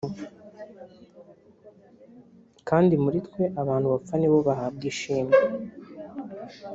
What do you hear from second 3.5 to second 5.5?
abantu bapfa ni bo bahabwa ishimwe.